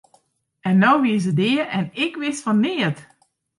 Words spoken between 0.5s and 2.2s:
En no wie se dea en ik